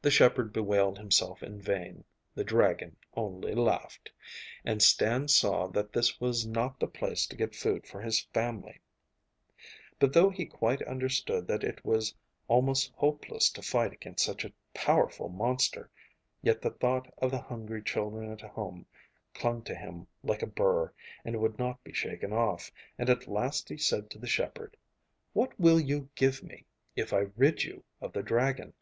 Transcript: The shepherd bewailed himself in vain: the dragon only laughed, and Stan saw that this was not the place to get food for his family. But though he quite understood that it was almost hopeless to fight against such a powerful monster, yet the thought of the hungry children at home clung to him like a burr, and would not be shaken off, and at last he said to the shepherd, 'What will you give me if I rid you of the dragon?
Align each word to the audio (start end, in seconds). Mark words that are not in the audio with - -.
The 0.00 0.10
shepherd 0.10 0.52
bewailed 0.52 0.98
himself 0.98 1.44
in 1.44 1.60
vain: 1.62 2.02
the 2.34 2.42
dragon 2.42 2.96
only 3.14 3.54
laughed, 3.54 4.10
and 4.64 4.82
Stan 4.82 5.28
saw 5.28 5.68
that 5.68 5.92
this 5.92 6.20
was 6.20 6.44
not 6.44 6.80
the 6.80 6.88
place 6.88 7.24
to 7.28 7.36
get 7.36 7.54
food 7.54 7.86
for 7.86 8.00
his 8.02 8.22
family. 8.34 8.80
But 10.00 10.12
though 10.12 10.30
he 10.30 10.44
quite 10.44 10.82
understood 10.82 11.46
that 11.46 11.62
it 11.62 11.84
was 11.84 12.12
almost 12.48 12.90
hopeless 12.96 13.48
to 13.50 13.62
fight 13.62 13.92
against 13.92 14.24
such 14.24 14.44
a 14.44 14.52
powerful 14.74 15.28
monster, 15.28 15.88
yet 16.42 16.60
the 16.60 16.70
thought 16.70 17.06
of 17.18 17.30
the 17.30 17.42
hungry 17.42 17.80
children 17.84 18.28
at 18.32 18.40
home 18.40 18.86
clung 19.34 19.62
to 19.66 19.74
him 19.76 20.08
like 20.24 20.42
a 20.42 20.48
burr, 20.48 20.92
and 21.24 21.40
would 21.40 21.60
not 21.60 21.84
be 21.84 21.92
shaken 21.92 22.32
off, 22.32 22.72
and 22.98 23.08
at 23.08 23.28
last 23.28 23.68
he 23.68 23.76
said 23.76 24.10
to 24.10 24.18
the 24.18 24.26
shepherd, 24.26 24.76
'What 25.32 25.56
will 25.60 25.78
you 25.78 26.08
give 26.16 26.42
me 26.42 26.66
if 26.96 27.12
I 27.12 27.26
rid 27.36 27.62
you 27.62 27.84
of 28.00 28.12
the 28.12 28.24
dragon? 28.24 28.72